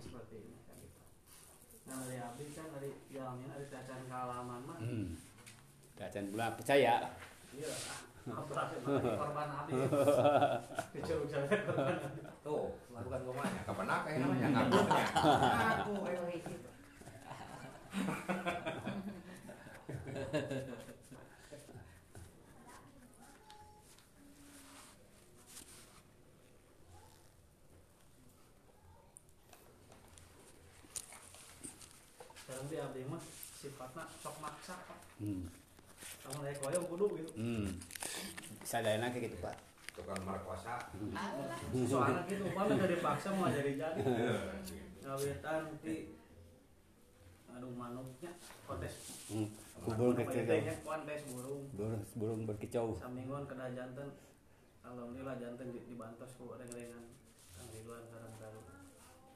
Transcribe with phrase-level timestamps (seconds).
[0.00, 1.00] seperti ini kan gitu
[1.84, 5.08] nah dari abdi kan dari jalannya dari tacan kalaman mah Hmm.
[5.94, 7.06] Dan pula percaya.
[7.54, 7.70] iya
[8.24, 9.72] ah korban abdi
[10.96, 11.96] dicurug sampai korban
[12.44, 13.60] Tuh, lakukan gomanya.
[13.64, 14.48] Kapan apa ya namanya?
[14.52, 15.04] Ngakunya.
[15.08, 16.68] Ngaku, ayo gitu.
[32.34, 33.18] sekarang dia mah
[33.52, 34.98] sifatnya sok maksa Pak.
[35.18, 35.44] Hmm.
[36.20, 37.66] kamu naik koyong kudu gitu Hmm.
[38.62, 39.56] Sadayana kayak gitu, Pak.
[39.90, 40.74] Tukang merkosa.
[41.84, 44.34] soalnya gitu umpamanya dari paksa mau jadi jadi Iya.
[45.02, 46.16] ngawitan ti
[47.46, 48.32] aduh manuknya
[48.64, 48.94] kontes
[49.26, 49.48] Hmm.
[49.76, 50.44] Kubur kecil.
[50.80, 52.96] Kontes burung Burung burung berkicau.
[52.96, 54.08] samingon kena jantan
[54.82, 57.04] alhamdulillah jantan di- dibantos ku reng-rengan
[57.50, 58.60] kang Ridwan karang karu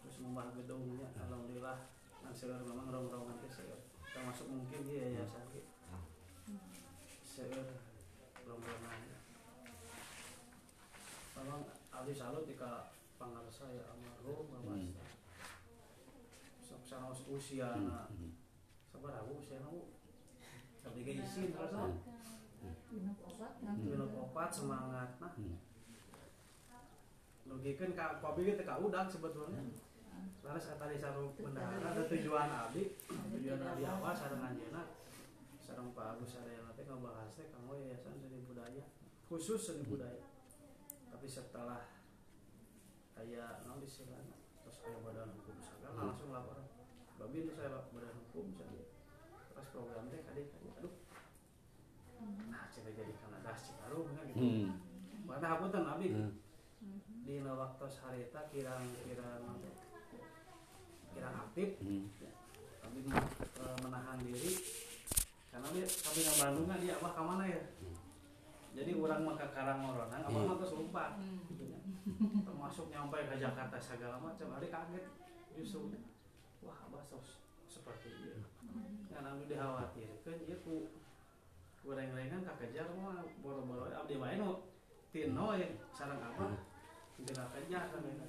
[0.00, 1.78] terus rumah gedungnya alhamdulillah
[2.32, 3.80] seueur memang rong-rongan teh seueur
[4.14, 5.62] termasuk mungkin dia yayasan ge
[7.20, 7.68] seueur
[8.46, 8.98] rong-rongan
[11.34, 14.94] memang abdi salut jika pangarsa ya almarhum bapak Hmm.
[16.64, 17.90] sok sanaos usia Hmm.
[17.90, 18.08] na
[18.88, 19.92] sabaraha usia na bu.
[20.84, 21.72] Abdi ge isin terus.
[21.72, 21.90] Na
[22.88, 25.32] minum obat minum obat semangat nah.
[25.36, 25.58] Hmm.
[27.44, 29.60] logikeun ka kopi ge teh ka udag sebetulnya
[30.44, 32.94] Laras kata di sarung bendahara ada tujuan abdi
[33.32, 34.82] tujuan abdi awal sareng anjeunna
[35.56, 38.84] sareng Pak Agus Sarayana teh ngabahas teh kanggo yayasan seni budaya
[39.24, 40.28] khusus seni budaya.
[41.08, 41.88] Tapi setelah
[43.16, 46.66] kayak naon istilahna terus aya badan hukum segala langsung laporan
[47.16, 48.84] babi itu saya badan hukum saja
[49.48, 50.94] terus program teh kade kade aduh.
[52.52, 54.38] Nah coba jadi karena das citarum kan gitu.
[54.44, 54.68] Hmm.
[55.24, 57.00] Mana hapunten abdi Hmm.
[57.24, 59.56] di waktu harita kirang-kirang kirang
[61.54, 62.10] aktif Hmm.
[62.82, 64.52] kami eh, menahan diri.
[65.54, 67.62] Karena dia kami nggak Bandung kan dia abah ke mana ya?
[68.74, 70.50] Jadi orang mah ke Karangoronan abah Hmm.
[70.50, 71.04] mah terus lupa
[71.46, 71.78] gitu ya.
[72.42, 75.06] termasuk nyampe ke Jakarta segala macam hari kaget
[75.54, 75.94] justru
[76.58, 77.38] wah abah sos
[77.70, 78.42] seperti itu
[79.14, 80.90] kan abdi dikhawatirkan dia ku
[81.86, 84.66] goreng-gorengan kakejar mah boro-boro abdi nu
[85.14, 86.50] tino ya sareng abah
[87.22, 88.26] tidak kejar kan ya.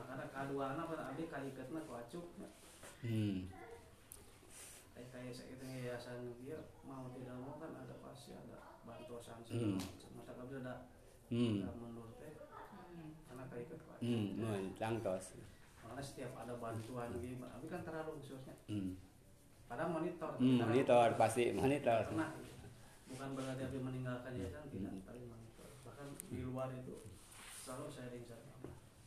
[0.00, 2.26] Makanya kaduana pada abdi kaiketna ku acuk
[3.00, 3.48] Hmm.
[4.92, 9.76] kayak kayak sekitar yayasan dia mau tidak mau kan ada pasti ada bantuan Hmm.
[10.14, 10.74] masa kabel ada
[11.26, 11.62] Hmm.
[11.62, 12.32] ada menurut teh
[13.24, 14.26] karena kaiket ku acuk Hmm.
[14.38, 15.26] Mun tangtos.
[15.80, 18.96] makanya setiap ada bantuan gitu tapi kan terlalu khususnya Hmm.
[19.66, 22.00] pada monitor Hmm, monitor pasti monitor.
[22.06, 22.30] pernah
[23.06, 25.02] bukan berarti abdi meninggalkan yayasan tidak Hmm.
[25.02, 26.96] tapi monitor bahkan di luar itu
[27.60, 28.24] selalu saya ring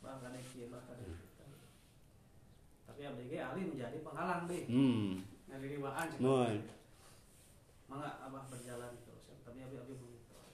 [0.04, 1.00] bahkan kieu bahkan
[2.84, 5.24] tapi abdi ge alih menjadi penghalang deh Hmm.
[5.48, 6.56] dari riwaan Mun.
[7.88, 10.46] mangga abah berjalan terus tapi abi abi monitor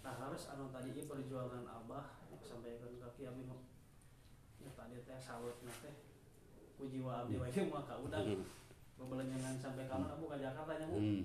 [0.00, 3.60] nah harus anu tadi ieu perjuangan abah sampaikan kaki abi mau
[4.58, 5.94] ya tadi teh sawut teh.
[6.78, 8.22] Ku jiwa abdi wae mah ka udang.
[8.24, 8.46] Hmm.
[8.98, 10.98] bebelengan sampai kamu abu ka Jakarta nya Bu.
[10.98, 11.22] Hmm.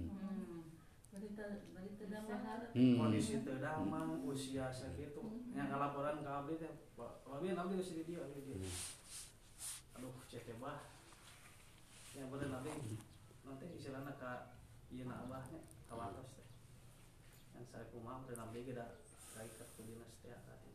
[1.14, 2.98] berita berita damai Hmm.
[2.98, 8.42] kondisi teu damang usia sakitu yang laporan ke abdi teh abdi geus di dieu abdi
[8.42, 8.74] di dieu.
[9.94, 10.90] aduh cek teh bah.
[12.18, 12.98] Yang bener nanti
[13.46, 14.58] nanti istilahnya ka
[14.90, 16.48] ieu na abahnya kawantos teh.
[17.54, 18.98] Yang saya kumaha dan abdi ge da
[19.78, 20.74] ku dinas teh tadi.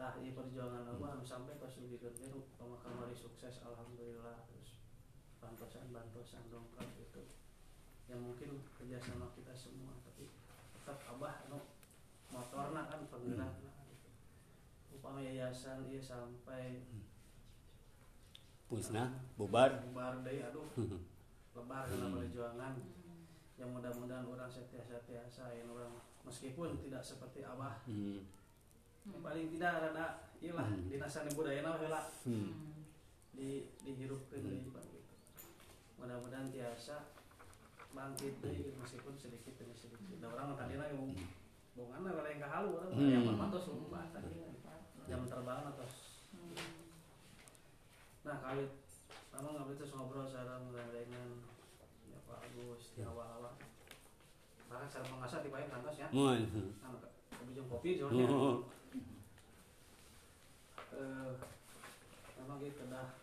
[0.00, 4.80] Tah ieu perjuangan abah anu sampai pas sugikeun teh nu kamari sukses alhamdulillah terus
[5.44, 7.24] bantosan bantosan dongkrak itu
[8.08, 10.32] yang mungkin kerjasama kita semua tapi
[10.72, 11.60] tetap abah anu
[12.30, 14.08] motorna kan penggerakna gitu.
[14.94, 16.82] upama yayasan iya sampai
[18.70, 19.82] Pusna bubar.
[19.82, 20.62] bubar deui aduh
[21.50, 22.74] lebar karena perjuangan
[23.58, 25.90] yang mudah-mudahan orang setia-setiasa yang orang
[26.22, 28.22] meskipun tidak seperti abah Hmm.
[29.04, 30.06] yang paling tidak rada
[30.38, 30.86] iyalah Hmm.
[30.86, 32.78] dinasani budaya na heula Hmm.
[33.34, 34.70] di dihirupkeun Hmm.
[34.70, 35.12] Pak, gitu.
[35.98, 37.10] mudah-mudahan tiasa
[37.90, 40.86] bangkit deui meskipun sedikit demi sedikit da urang tadi na
[41.70, 43.08] yang bongan na yang kahalu urang Hmm.
[43.08, 44.30] yang mah tos lupa tadi
[45.06, 45.86] jam terbang atau
[48.20, 48.64] nah kali
[49.32, 51.28] memang nggak itu ngobrol secara dengan
[52.04, 53.54] ya Pak Agus di awal-awal.
[54.68, 56.06] Bahkan secara mengasah di payung kantos ya.
[56.10, 56.40] Mun.
[56.78, 56.90] nah
[57.32, 58.66] kebijung kopi soalnya Oh.
[60.90, 61.32] eh
[62.36, 63.14] memang gitu dah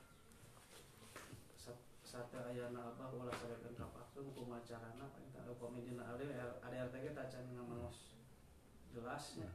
[1.53, 7.43] Sat- sate ayana abah ulah sarekeun kapakeun kumacarana paling teu komedina ari ada RTG tacan
[7.51, 7.66] ngamos
[8.97, 9.49] jelas ya.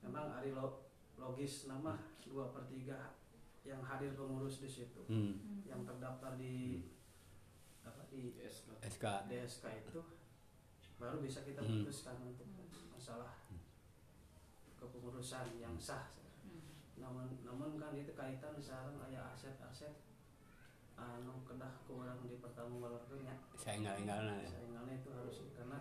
[0.00, 0.84] memang ari lo
[1.16, 3.14] logis nama dua per tiga
[3.62, 5.62] yang hadir pengurus di situ Hmm.
[5.64, 6.84] yang terdaftar di
[7.80, 8.36] apa di
[8.82, 9.04] SK.
[9.24, 10.00] DSK itu
[10.96, 11.80] baru bisa kita Hmm.
[11.80, 12.44] putuskan untuk
[12.90, 13.32] masalah
[14.74, 16.12] kepengurusan yang sah.
[16.94, 19.92] Namun namun kan itu kaitan sekarang aya aset-aset
[20.94, 24.36] anu kedah kurang di pertanggungjawabnya Saya ingal-ingalna.
[24.44, 25.78] saingannya itu harus karena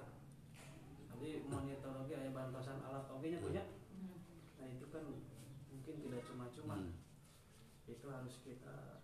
[1.24, 3.64] nanti monitor oke aya bantasan alat oke nya punya
[4.60, 6.92] nah itu kan mungkin tidak cuma-cuma Hmm.
[7.88, 9.00] itu harus kita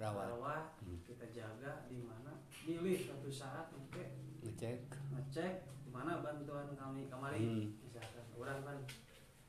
[0.00, 0.32] Rawat.
[0.32, 0.96] rawat Hmm.
[1.04, 4.04] kita jaga di mana pilih suatu saat oke
[4.40, 4.88] Ngecek.
[5.12, 5.52] ngecek
[5.84, 7.66] di mana bantuan kami kemarin Hmm.
[7.84, 8.78] misalkan orang kan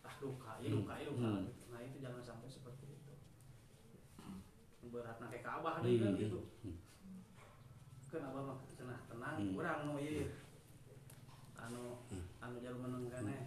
[0.04, 0.84] ah duka ya Hmm.
[0.84, 1.48] duka ya duka Hmm.
[1.72, 3.14] nah itu jangan sampai seperti itu
[4.92, 6.20] berat kayak kabah deh kan Hmm.
[6.20, 6.40] gitu
[8.08, 9.56] kan abah mah cenah tenang Hmm.
[9.56, 10.28] urang nu ieu
[12.48, 13.40] anu jalur meneng keneh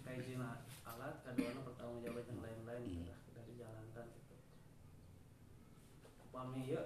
[0.00, 0.50] kayak jina
[0.82, 2.94] alat kaduana pertanggung jawab yang lain-lain Hmm.
[2.96, 4.34] sudah sudah dijalankan gitu
[6.24, 6.82] upami ieu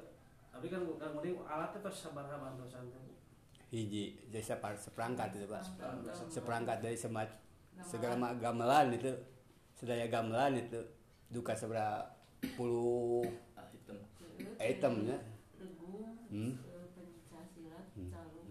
[0.51, 3.05] tapi kan kan mending alatnya pas sabar bantuan teh
[3.71, 5.63] Hiji jasa par seperangkat itu pak.
[6.27, 6.83] Seperangkat.
[6.83, 7.31] Dari semat
[7.81, 9.15] segala ma- gamelan itu
[9.71, 10.75] sedaya gamelan itu
[11.31, 12.03] duka seberapa
[12.59, 13.23] puluh
[14.59, 15.23] itemnya.
[15.55, 16.59] Tegung, Hmm.
[16.59, 18.11] eh, pencasilat, Hmm.
[18.11, 18.51] calung.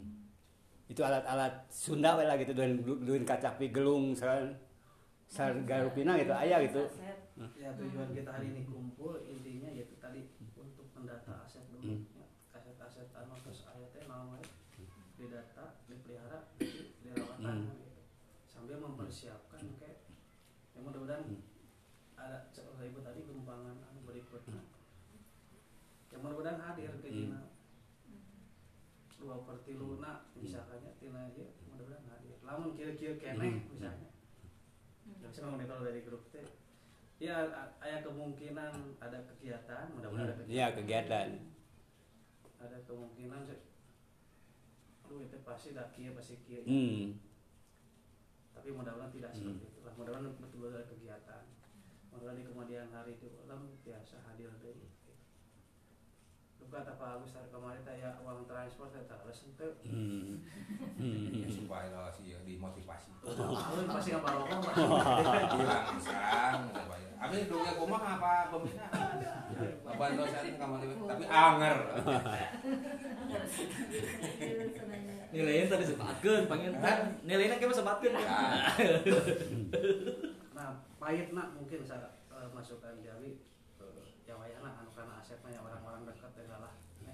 [0.99, 4.51] Itu alat-alat Sunda lah gitu dan duin kacapi gelung sar
[5.31, 6.83] sar garupina gitu aya gitu
[7.55, 10.27] ya tujuan kita hari ini kumpul intinya yaitu tadi
[10.59, 12.19] untuk mendata aset dulu Hmm.
[12.19, 12.27] ya.
[12.51, 14.43] aset-aset anu terus ayatnya we
[15.15, 17.71] didata dipelihara di- dirawatan Hmm.
[17.79, 18.03] gitu.
[18.43, 20.03] sambil mempersiapkan kayak
[20.75, 21.39] ya mudah-mudahan Hmm.
[22.19, 24.67] ada cerita ibu tadi gempangan anu berikutnya
[26.11, 27.39] yang mudah-mudahan hadir ke Hmm.
[29.19, 33.67] Dua per tiluna misalkannya tina aja mudah-mudahan hadir lamun kira-kira keneh Hmm.
[33.69, 34.09] misalnya.
[35.19, 36.47] Nggak bisa monitor dari grup teh.
[37.19, 41.27] Ya ada kemungkinan ada kegiatan mudah-mudahan ada Iya kegiatan.
[42.57, 43.41] Ada kemungkinan
[45.03, 46.63] aduh itu pasti dah kia pasti kia.
[46.63, 47.17] Hmm.
[48.49, 49.55] tapi mudah-mudahan tidak Hmm.
[49.55, 51.43] seperti itu lah mudah-mudahan betul-betul ada kegiatan.
[52.07, 54.83] Mudah-mudahan di kemudian hari itu ulang biasa hadir dari
[56.69, 60.37] Luka kata Pak Agus hari kemarin ya uang transport saya tak harus ente Hmm.
[61.33, 63.09] Ya, supaya lah sih ya, dimotivasi.
[63.25, 64.73] Alun pasti nggak barokah Pak.
[65.57, 68.85] bilang supaya amin dongnya kumaha apa pembina
[69.81, 71.77] Bapak dosen kamar tapi anger.
[75.33, 78.13] Nilainya tadi sebatkeun pengen kan nilainya kayak sebatkeun.
[78.13, 78.37] Ya,
[80.53, 80.69] Nah,
[81.01, 83.33] pahit nak mungkin saya eh, masukkan Jawi.
[83.33, 83.58] eh,
[84.29, 87.13] ya wayana anu karena asetnya ya orang-orang dekat ya lah ya.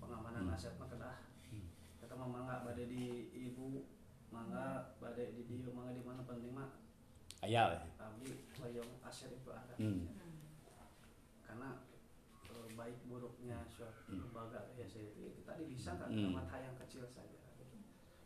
[0.00, 0.56] pengamanan Hmm.
[0.56, 1.16] aset mah kedah
[2.00, 3.04] kita mah mangga bade di
[3.36, 3.84] ibu
[4.32, 6.72] mangga bade di dia mangga di mana penting mah
[7.44, 7.78] aya we.
[8.00, 10.08] abdi hoyong aset itu ada Hmm.
[11.44, 11.84] karena
[12.48, 14.24] eh, baik buruknya suatu Hmm.
[14.24, 15.04] lembaga ya saya
[15.44, 16.32] tadi bisa nggak Hmm.
[16.32, 17.36] rawat hal yang kecil saja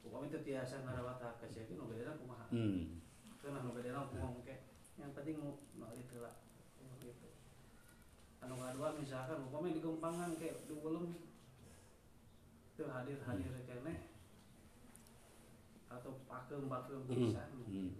[0.03, 3.03] Upama itu tiasa ngarawat hal kecil itu nobedana kumaha Hmm.
[3.39, 4.63] karena nu bedana ngomong kayak
[4.95, 5.39] yang penting
[5.75, 6.42] mau itu lah gitu
[8.43, 11.07] anu kedua misalkan umpamanya di gempangan kayak di belum
[12.73, 13.95] itu hadir hadir kene
[15.87, 17.11] atau pakem pakem Hmm.
[17.13, 17.91] bisa Hmm.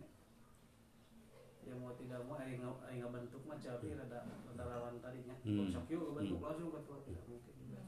[1.63, 5.71] ya mau tidak mau aing aing bentuk mah jadi rada rada lawan tadinya Hmm.
[5.71, 6.47] sok yuk bentuk Hmm.
[6.51, 7.81] langsung betul tidak mungkin juga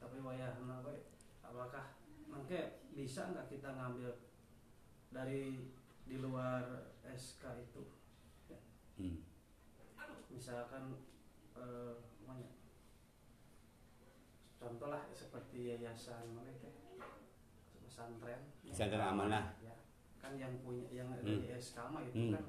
[0.00, 0.96] tapi wayahna we
[1.42, 1.92] apakah
[2.24, 2.60] mangke
[2.90, 4.16] bisa nggak kita ngambil
[5.10, 5.60] dari
[6.06, 6.64] di luar
[7.04, 7.84] SK itu
[8.96, 9.16] Hmm.
[10.40, 10.96] Misalkan
[11.52, 11.92] eh
[12.24, 12.48] namanya
[14.56, 16.72] contoh lah seperti yayasan mereka
[17.76, 19.52] pesantren Pesantren amanah.
[19.60, 19.76] ya
[20.16, 21.44] kan yang punya yang Hmm.
[21.44, 22.32] di SK mah itu Hmm.
[22.32, 22.44] kan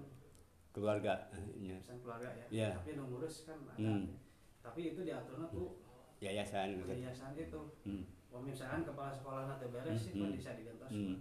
[0.71, 2.69] keluarga pesan keluarga ya Iya.
[2.79, 4.15] tapi yang ngurus kan ada Hmm.
[4.63, 5.83] tapi itu diaturnya tuh
[6.19, 6.87] yayasan gitu.
[6.87, 8.03] yayasan itu Hmm.
[8.31, 10.37] Wah, misalkan kepala sekolah nanti beres sih kan Hmm.
[10.39, 11.19] bisa digantos Hmm.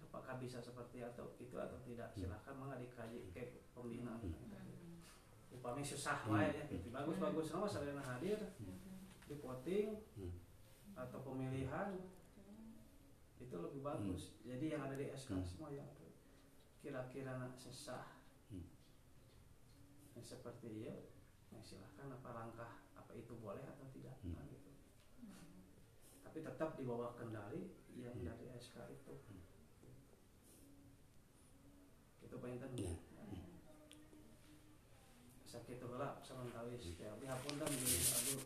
[0.00, 3.42] apakah bisa seperti atau itu atau tidak silahkan mah dikaji ke
[3.74, 4.14] pembina
[5.50, 6.36] upami susah Hmm.
[6.36, 6.88] wae ya gitu.
[6.90, 8.38] bagus bagus nama sarana hadir
[9.24, 10.32] di voting Hmm.
[10.94, 11.96] atau pemilihan
[13.38, 15.44] itu lebih bagus jadi yang ada di SK Hmm.
[15.44, 16.10] semua yang tuh
[16.78, 18.06] kira-kira nak sesah
[18.50, 18.66] Hmm.
[20.14, 20.94] yang seperti ya
[21.48, 24.36] ya silahkan apa langkah apa itu boleh atau tidak Hmm.
[24.36, 24.70] Nah, gitu.
[26.22, 28.26] tapi tetap di bawah kendali yang Hmm.
[28.28, 29.12] dari SK itu
[32.20, 32.92] itu paling Ya.
[35.68, 37.12] Penting sakit itu lah sementara ya.
[37.20, 38.40] Bihapun kan aduh